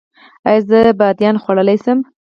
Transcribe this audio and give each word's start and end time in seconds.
ایا 0.47 0.61
زه 0.69 0.79
بادیان 0.99 1.35
خوړلی 1.43 1.77
شم؟ 1.83 1.99